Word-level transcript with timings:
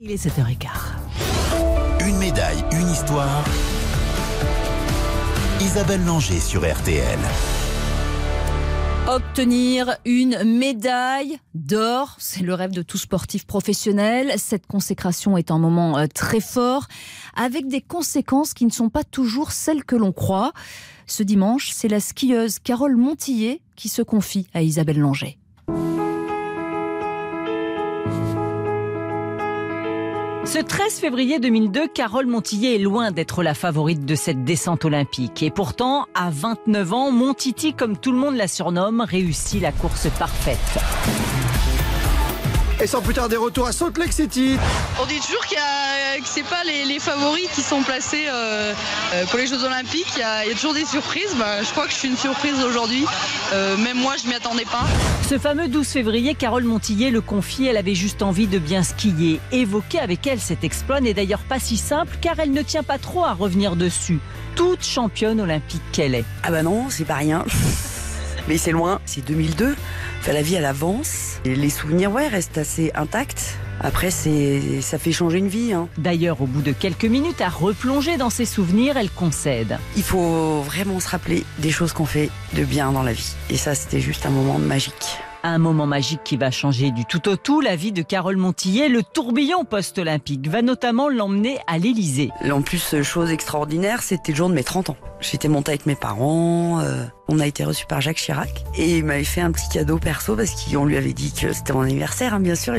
Il 0.00 0.10
est 0.10 0.26
7h15. 0.26 0.66
Une 2.04 2.18
médaille, 2.18 2.64
une 2.72 2.90
histoire. 2.90 3.44
Isabelle 5.60 6.04
Langer 6.04 6.40
sur 6.40 6.62
RTL. 6.62 7.18
Obtenir 9.06 9.96
une 10.04 10.42
médaille 10.42 11.38
d'or, 11.54 12.16
c'est 12.18 12.42
le 12.42 12.54
rêve 12.54 12.72
de 12.72 12.82
tout 12.82 12.98
sportif 12.98 13.46
professionnel. 13.46 14.32
Cette 14.36 14.66
consécration 14.66 15.36
est 15.36 15.52
un 15.52 15.60
moment 15.60 15.96
euh, 15.96 16.06
très 16.12 16.40
fort, 16.40 16.88
avec 17.36 17.68
des 17.68 17.80
conséquences 17.80 18.52
qui 18.52 18.66
ne 18.66 18.72
sont 18.72 18.88
pas 18.88 19.04
toujours 19.04 19.52
celles 19.52 19.84
que 19.84 19.94
l'on 19.94 20.10
croit. 20.10 20.52
Ce 21.06 21.22
dimanche, 21.22 21.70
c'est 21.72 21.88
la 21.88 22.00
skieuse 22.00 22.58
Carole 22.58 22.96
Montillet 22.96 23.60
qui 23.76 23.88
se 23.88 24.02
confie 24.02 24.48
à 24.54 24.62
Isabelle 24.62 24.98
Langer. 24.98 25.38
Ce 30.46 30.58
13 30.58 31.00
février 31.00 31.40
2002, 31.40 31.88
Carole 31.88 32.26
Montillet 32.26 32.74
est 32.74 32.78
loin 32.78 33.10
d'être 33.10 33.42
la 33.42 33.54
favorite 33.54 34.04
de 34.04 34.14
cette 34.14 34.44
descente 34.44 34.84
olympique. 34.84 35.42
Et 35.42 35.50
pourtant, 35.50 36.06
à 36.14 36.28
29 36.30 36.92
ans, 36.92 37.10
Montiti, 37.10 37.72
comme 37.72 37.96
tout 37.96 38.12
le 38.12 38.18
monde 38.18 38.36
la 38.36 38.46
surnomme, 38.46 39.00
réussit 39.00 39.62
la 39.62 39.72
course 39.72 40.06
parfaite. 40.18 40.58
Et 42.84 42.86
sans 42.86 43.00
plus 43.00 43.14
tarder, 43.14 43.36
retour 43.36 43.66
à 43.66 43.72
Salt 43.72 43.98
Lake 43.98 44.12
City. 44.12 44.58
On 45.00 45.06
dit 45.06 45.18
toujours 45.18 45.46
qu'il 45.46 45.56
y 45.56 45.60
a, 45.60 46.20
que 46.20 46.26
c'est 46.26 46.42
pas 46.42 46.62
les, 46.64 46.84
les 46.84 46.98
favoris 46.98 47.48
qui 47.54 47.62
sont 47.62 47.82
placés 47.82 48.26
euh, 48.28 48.74
euh, 49.14 49.24
pour 49.24 49.38
les 49.38 49.46
Jeux 49.46 49.64
Olympiques. 49.64 50.12
Il 50.16 50.18
y, 50.18 50.22
a, 50.22 50.44
il 50.44 50.50
y 50.50 50.52
a 50.52 50.54
toujours 50.54 50.74
des 50.74 50.84
surprises. 50.84 51.34
Bah, 51.38 51.62
je 51.62 51.70
crois 51.70 51.86
que 51.86 51.92
je 51.92 51.96
suis 51.96 52.08
une 52.08 52.16
surprise 52.18 52.62
aujourd'hui. 52.62 53.06
Euh, 53.54 53.78
même 53.78 53.96
moi, 53.96 54.16
je 54.22 54.28
m'y 54.28 54.34
attendais 54.34 54.66
pas. 54.66 54.84
Ce 55.26 55.38
fameux 55.38 55.68
12 55.68 55.88
février, 55.88 56.34
Carole 56.34 56.64
Montillet 56.64 57.08
le 57.08 57.22
confie, 57.22 57.64
elle 57.64 57.78
avait 57.78 57.94
juste 57.94 58.20
envie 58.20 58.48
de 58.48 58.58
bien 58.58 58.82
skier. 58.82 59.40
Évoquer 59.50 60.00
avec 60.00 60.26
elle 60.26 60.38
cet 60.38 60.62
exploit 60.62 61.00
n'est 61.00 61.14
d'ailleurs 61.14 61.44
pas 61.48 61.58
si 61.58 61.78
simple 61.78 62.18
car 62.20 62.38
elle 62.38 62.52
ne 62.52 62.60
tient 62.60 62.82
pas 62.82 62.98
trop 62.98 63.24
à 63.24 63.32
revenir 63.32 63.76
dessus. 63.76 64.18
Toute 64.56 64.84
championne 64.84 65.40
olympique 65.40 65.80
qu'elle 65.92 66.14
est. 66.14 66.26
Ah 66.42 66.50
bah 66.50 66.62
non, 66.62 66.90
c'est 66.90 67.06
pas 67.06 67.14
rien. 67.14 67.46
Mais 68.46 68.58
c'est 68.58 68.72
loin, 68.72 69.00
c'est 69.06 69.24
2002. 69.24 69.74
Enfin, 70.24 70.32
la 70.32 70.40
vie, 70.40 70.54
elle 70.54 70.64
avance. 70.64 71.38
Et 71.44 71.54
les 71.54 71.68
souvenirs, 71.68 72.10
ouais, 72.10 72.28
restent 72.28 72.56
assez 72.56 72.90
intacts. 72.94 73.58
Après, 73.82 74.10
c'est, 74.10 74.80
ça 74.80 74.96
fait 74.96 75.12
changer 75.12 75.36
une 75.36 75.48
vie. 75.48 75.74
Hein. 75.74 75.86
D'ailleurs, 75.98 76.40
au 76.40 76.46
bout 76.46 76.62
de 76.62 76.72
quelques 76.72 77.04
minutes, 77.04 77.42
à 77.42 77.50
replonger 77.50 78.16
dans 78.16 78.30
ses 78.30 78.46
souvenirs, 78.46 78.96
elle 78.96 79.10
concède. 79.10 79.76
Il 79.98 80.02
faut 80.02 80.62
vraiment 80.62 80.98
se 80.98 81.10
rappeler 81.10 81.44
des 81.58 81.70
choses 81.70 81.92
qu'on 81.92 82.06
fait 82.06 82.30
de 82.54 82.64
bien 82.64 82.90
dans 82.90 83.02
la 83.02 83.12
vie. 83.12 83.34
Et 83.50 83.58
ça, 83.58 83.74
c'était 83.74 84.00
juste 84.00 84.24
un 84.24 84.30
moment 84.30 84.58
magique. 84.58 85.18
Un 85.46 85.58
moment 85.58 85.84
magique 85.84 86.22
qui 86.24 86.38
va 86.38 86.50
changer 86.50 86.90
du 86.90 87.04
tout 87.04 87.28
au 87.28 87.36
tout 87.36 87.60
la 87.60 87.76
vie 87.76 87.92
de 87.92 88.00
Carole 88.00 88.38
Montillet. 88.38 88.88
Le 88.88 89.02
tourbillon 89.02 89.66
post-olympique 89.66 90.48
va 90.48 90.62
notamment 90.62 91.10
l'emmener 91.10 91.58
à 91.66 91.76
l'Elysée. 91.76 92.30
En 92.50 92.62
plus, 92.62 93.02
chose 93.02 93.30
extraordinaire, 93.30 94.02
c'était 94.02 94.32
le 94.32 94.36
jour 94.36 94.48
de 94.48 94.54
mes 94.54 94.64
30 94.64 94.88
ans. 94.88 94.96
J'étais 95.20 95.48
montée 95.48 95.72
avec 95.72 95.84
mes 95.84 95.96
parents, 95.96 96.80
euh, 96.80 97.04
on 97.28 97.40
a 97.40 97.46
été 97.46 97.62
reçus 97.62 97.84
par 97.84 98.00
Jacques 98.00 98.16
Chirac 98.16 98.64
et 98.78 98.96
il 98.96 99.04
m'avait 99.04 99.22
fait 99.22 99.42
un 99.42 99.52
petit 99.52 99.68
cadeau 99.68 99.98
perso 99.98 100.34
parce 100.34 100.64
qu'on 100.64 100.86
lui 100.86 100.96
avait 100.96 101.12
dit 101.12 101.30
que 101.38 101.52
c'était 101.52 101.74
mon 101.74 101.82
anniversaire, 101.82 102.32
hein, 102.32 102.40
bien 102.40 102.54
sûr. 102.54 102.72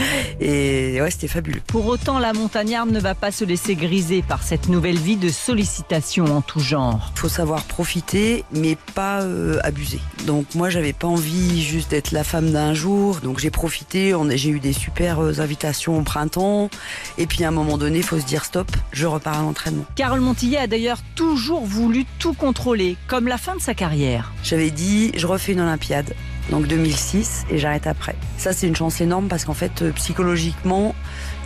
Et 0.40 1.00
ouais, 1.00 1.10
c'était 1.10 1.28
fabuleux. 1.28 1.60
Pour 1.66 1.86
autant, 1.86 2.18
la 2.18 2.32
montagnarde 2.32 2.90
ne 2.90 3.00
va 3.00 3.14
pas 3.14 3.30
se 3.30 3.44
laisser 3.44 3.74
griser 3.74 4.22
par 4.22 4.42
cette 4.42 4.68
nouvelle 4.68 4.98
vie 4.98 5.16
de 5.16 5.28
sollicitation 5.28 6.24
en 6.24 6.40
tout 6.40 6.60
genre. 6.60 7.12
Il 7.16 7.20
faut 7.20 7.28
savoir 7.28 7.64
profiter, 7.64 8.44
mais 8.52 8.76
pas 8.94 9.22
euh, 9.22 9.58
abuser. 9.62 10.00
Donc 10.26 10.54
moi, 10.54 10.70
j'avais 10.70 10.92
pas 10.92 11.06
envie 11.06 11.62
juste 11.62 11.90
d'être 11.90 12.12
la 12.12 12.24
femme 12.24 12.50
d'un 12.50 12.74
jour. 12.74 13.20
Donc 13.22 13.38
j'ai 13.38 13.50
profité. 13.50 14.14
J'ai 14.34 14.50
eu 14.50 14.60
des 14.60 14.72
super 14.72 15.20
euh, 15.20 15.40
invitations 15.40 15.98
au 15.98 16.02
printemps. 16.02 16.70
Et 17.18 17.26
puis 17.26 17.44
à 17.44 17.48
un 17.48 17.52
moment 17.52 17.78
donné, 17.78 17.98
il 17.98 18.04
faut 18.04 18.18
se 18.18 18.26
dire 18.26 18.44
stop. 18.44 18.70
Je 18.92 19.06
repars 19.06 19.38
à 19.38 19.42
l'entraînement. 19.42 19.84
Carole 19.96 20.20
Montillet 20.20 20.58
a 20.58 20.66
d'ailleurs 20.66 21.00
toujours 21.14 21.64
voulu 21.64 22.06
tout 22.18 22.32
contrôler, 22.32 22.96
comme 23.06 23.28
la 23.28 23.38
fin 23.38 23.56
de 23.56 23.60
sa 23.60 23.74
carrière. 23.74 24.32
J'avais 24.42 24.70
dit, 24.70 25.12
je 25.16 25.26
refais 25.26 25.52
une 25.52 25.60
Olympiade 25.60 26.14
donc 26.50 26.66
2006, 26.66 27.46
et 27.50 27.58
j'arrête 27.58 27.86
après. 27.86 28.16
Ça, 28.36 28.52
c'est 28.52 28.66
une 28.66 28.76
chance 28.76 29.00
énorme 29.00 29.28
parce 29.28 29.44
qu'en 29.44 29.54
fait, 29.54 29.82
euh, 29.82 29.92
psychologiquement, 29.92 30.94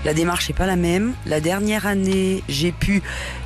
la 0.04 0.12
démarche 0.14 0.48
n'est 0.48 0.54
pas 0.54 0.66
la 0.66 0.76
même. 0.76 1.14
La 1.26 1.40
dernière 1.40 1.86
année, 1.86 2.42
j'ai 2.48 2.72
pu 2.72 3.02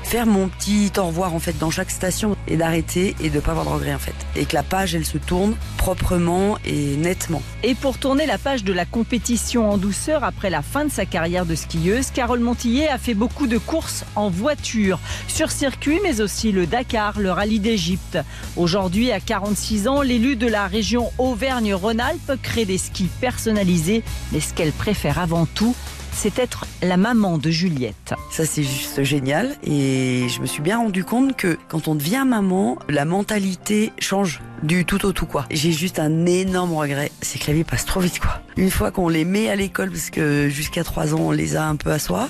faire 0.08 0.26
mon 0.26 0.48
petit 0.48 0.90
au 0.96 1.04
revoir 1.04 1.34
en 1.34 1.38
fait 1.38 1.58
dans 1.58 1.70
chaque 1.70 1.90
station 1.90 2.34
et 2.46 2.56
d'arrêter 2.56 3.14
et 3.20 3.28
de 3.28 3.40
pas 3.40 3.50
avoir 3.50 3.66
de 3.66 3.70
regrets 3.70 3.94
en 3.94 3.98
fait. 3.98 4.14
Et 4.36 4.46
que 4.46 4.54
la 4.54 4.62
page 4.62 4.94
elle 4.94 5.04
se 5.04 5.18
tourne 5.18 5.54
proprement 5.76 6.56
et 6.64 6.96
nettement. 6.96 7.42
Et 7.62 7.74
pour 7.74 7.98
tourner 7.98 8.24
la 8.24 8.38
page 8.38 8.64
de 8.64 8.72
la 8.72 8.86
compétition 8.86 9.70
en 9.70 9.76
douceur 9.76 10.24
après 10.24 10.48
la 10.48 10.62
fin 10.62 10.86
de 10.86 10.90
sa 10.90 11.04
carrière 11.04 11.44
de 11.44 11.54
skieuse, 11.54 12.10
Carole 12.10 12.40
Montillet 12.40 12.88
a 12.88 12.96
fait 12.96 13.12
beaucoup 13.12 13.46
de 13.46 13.58
courses 13.58 14.04
en 14.16 14.30
voiture, 14.30 14.98
sur 15.28 15.50
circuit 15.50 16.00
mais 16.02 16.22
aussi 16.22 16.52
le 16.52 16.66
Dakar, 16.66 17.20
le 17.20 17.30
rallye 17.30 17.60
d'Égypte. 17.60 18.18
Aujourd'hui 18.56 19.12
à 19.12 19.20
46 19.20 19.88
ans, 19.88 20.00
l'élu 20.00 20.36
de 20.36 20.46
la 20.46 20.66
région 20.66 21.12
Auvergne-Rhône-Alpes 21.48 22.32
crée 22.42 22.66
des 22.66 22.76
skis 22.76 23.08
personnalisés, 23.22 24.02
mais 24.32 24.40
ce 24.40 24.52
qu'elle 24.52 24.70
préfère 24.70 25.18
avant 25.18 25.46
tout, 25.46 25.74
c'est 26.12 26.38
être 26.38 26.66
la 26.82 26.98
maman 26.98 27.38
de 27.38 27.48
Juliette. 27.48 28.12
Ça, 28.30 28.44
c'est 28.44 28.62
juste 28.62 29.02
génial. 29.02 29.56
Et 29.64 30.26
je 30.28 30.42
me 30.42 30.46
suis 30.46 30.60
bien 30.60 30.76
rendu 30.76 31.04
compte 31.04 31.36
que 31.36 31.56
quand 31.68 31.88
on 31.88 31.94
devient 31.94 32.24
maman, 32.26 32.76
la 32.90 33.06
mentalité 33.06 33.92
change 33.98 34.42
du 34.62 34.84
tout 34.84 35.06
au 35.06 35.12
tout, 35.12 35.24
quoi. 35.24 35.46
J'ai 35.50 35.72
juste 35.72 35.98
un 35.98 36.26
énorme 36.26 36.74
regret. 36.74 37.10
C'est 37.22 37.38
que 37.38 37.46
la 37.46 37.54
vie 37.54 37.64
passe 37.64 37.86
trop 37.86 38.00
vite, 38.00 38.18
quoi. 38.18 38.42
Une 38.58 38.70
fois 38.70 38.90
qu'on 38.90 39.08
les 39.08 39.24
met 39.24 39.48
à 39.48 39.56
l'école, 39.56 39.90
parce 39.90 40.10
que 40.10 40.50
jusqu'à 40.50 40.84
3 40.84 41.14
ans, 41.14 41.20
on 41.20 41.30
les 41.30 41.56
a 41.56 41.64
un 41.64 41.76
peu 41.76 41.90
à 41.90 41.98
soi. 41.98 42.28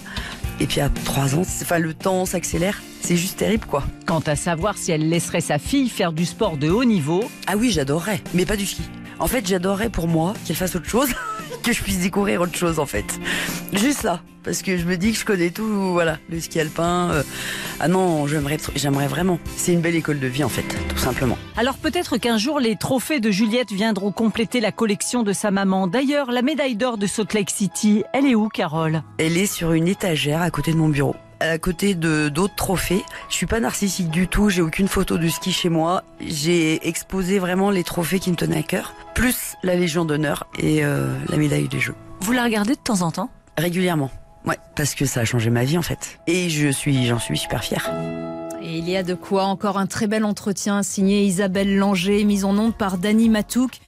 Et 0.61 0.67
puis 0.67 0.81
à 0.81 0.91
3 0.91 1.34
ans, 1.34 1.43
enfin, 1.62 1.81
le 1.81 1.93
temps 1.93 2.25
s'accélère. 2.25 2.81
C'est 3.01 3.17
juste 3.17 3.39
terrible, 3.39 3.67
quoi. 3.67 3.83
Quant 4.07 4.23
à 4.27 4.37
savoir 4.37 4.78
si 4.78 4.93
elle 4.93 5.09
laisserait 5.09 5.41
sa 5.41 5.59
fille 5.59 5.89
faire 5.89 6.12
du 6.12 6.25
sport 6.25 6.57
de 6.57 6.71
haut 6.71 6.84
niveau. 6.84 7.25
Ah 7.49 7.57
oui, 7.57 7.73
j'adorerais. 7.73 8.23
Mais 8.33 8.47
pas 8.47 8.57
du 8.57 8.65
ski. 8.65 8.83
En 9.21 9.27
fait, 9.27 9.47
j'adorerais 9.47 9.91
pour 9.91 10.09
moi 10.09 10.34
qu'elle 10.45 10.56
fasse 10.56 10.77
autre 10.77 10.89
chose. 10.89 11.09
que 11.62 11.73
je 11.73 11.83
puisse 11.83 12.01
découvrir 12.01 12.41
autre 12.41 12.56
chose 12.56 12.79
en 12.79 12.87
fait. 12.87 13.05
Juste 13.73 14.01
ça, 14.01 14.23
parce 14.45 14.62
que 14.62 14.77
je 14.77 14.84
me 14.84 14.97
dis 14.97 15.12
que 15.12 15.19
je 15.19 15.25
connais 15.25 15.51
tout, 15.51 15.93
voilà, 15.93 16.19
le 16.31 16.41
ski 16.41 16.61
alpin. 16.61 17.11
Euh, 17.11 17.23
ah 17.81 17.89
non, 17.89 18.27
j'aimerais, 18.27 18.59
j'aimerais 18.75 19.07
vraiment. 19.07 19.39
C'est 19.57 19.73
une 19.73 19.81
belle 19.81 19.97
école 19.97 20.21
de 20.21 20.27
vie 20.27 20.45
en 20.45 20.49
fait, 20.49 20.65
tout 20.89 20.97
simplement. 20.97 21.39
Alors 21.57 21.77
peut-être 21.77 22.17
qu'un 22.17 22.39
jour 22.39 22.61
les 22.61 22.77
trophées 22.77 23.21
de 23.21 23.31
Juliette 23.31 23.73
viendront 23.73 24.12
compléter 24.12 24.61
la 24.61 24.73
collection 24.73 25.23
de 25.23 25.33
sa 25.33 25.51
maman. 25.51 25.87
D'ailleurs, 25.87 26.31
la 26.31 26.43
médaille 26.43 26.77
d'or 26.77 26.99
de 26.99 27.07
Salt 27.07 27.34
Lake 27.34 27.51
City, 27.51 28.05
elle 28.12 28.27
est 28.27 28.34
où, 28.34 28.49
Carole? 28.49 29.03
Elle 29.19 29.37
est 29.37 29.47
sur 29.47 29.73
une 29.73 29.89
étagère 29.89 30.43
à 30.43 30.51
côté 30.51 30.73
de 30.73 30.77
mon 30.77 30.89
bureau 30.89 31.17
à 31.41 31.59
côté 31.59 31.94
de 31.94 32.28
d'autres 32.28 32.54
trophées. 32.54 33.03
Je 33.28 33.34
suis 33.34 33.47
pas 33.47 33.60
narcissique 33.60 34.10
du 34.10 34.28
tout, 34.28 34.49
j'ai 34.49 34.62
aucune 34.62 34.88
photo 34.88 35.19
de 35.19 35.28
ski 35.28 35.53
chez 35.53 35.69
moi. 35.69 36.03
J'ai 36.21 36.87
exposé 36.88 37.38
vraiment 37.38 37.71
les 37.71 37.84
trophées 37.84 38.19
qui 38.19 38.31
me 38.31 38.37
tenaient 38.37 38.59
à 38.59 38.62
cœur, 38.62 38.94
plus 39.15 39.54
la 39.62 39.75
Légion 39.77 40.04
d'honneur 40.04 40.47
et 40.59 40.84
euh, 40.84 41.15
la 41.28 41.37
médaille 41.37 41.69
des 41.69 41.81
Jeux. 41.81 41.94
Vous 42.21 42.32
la 42.32 42.44
regardez 42.44 42.75
de 42.75 42.81
temps 42.81 43.03
en 43.03 43.10
temps? 43.10 43.31
Régulièrement. 43.56 44.10
Ouais, 44.44 44.59
parce 44.77 44.94
que 44.94 45.04
ça 45.04 45.21
a 45.21 45.25
changé 45.25 45.50
ma 45.50 45.65
vie 45.65 45.78
en 45.78 45.82
fait. 45.82 46.19
Et 46.27 46.48
je 46.48 46.69
suis 46.69 47.06
j'en 47.06 47.19
suis 47.19 47.38
super 47.38 47.62
fière. 47.62 47.91
Et 48.62 48.78
il 48.78 48.88
y 48.88 48.97
a 48.97 49.03
de 49.03 49.15
quoi 49.15 49.44
encore 49.44 49.78
un 49.78 49.87
très 49.87 50.06
bel 50.06 50.25
entretien 50.25 50.82
signé 50.82 51.25
Isabelle 51.25 51.77
Langer, 51.77 52.25
mise 52.25 52.44
en 52.44 52.56
onde 52.59 52.75
par 52.75 52.98
Dany 52.98 53.28
Matouk. 53.28 53.81